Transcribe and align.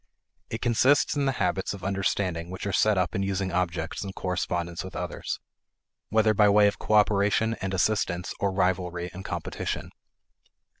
It 0.49 0.61
consists 0.63 1.15
in 1.15 1.25
the 1.27 1.33
habits 1.33 1.75
of 1.75 1.83
understanding, 1.83 2.49
which 2.49 2.65
are 2.65 2.73
set 2.73 2.97
up 2.97 3.13
in 3.13 3.21
using 3.21 3.51
objects 3.51 4.03
in 4.03 4.13
correspondence 4.13 4.83
with 4.83 4.95
others, 4.95 5.39
whether 6.09 6.33
by 6.33 6.49
way 6.49 6.65
of 6.65 6.79
cooperation 6.79 7.53
and 7.61 7.71
assistance 7.71 8.33
or 8.39 8.51
rivalry 8.51 9.11
and 9.13 9.23
competition. 9.23 9.91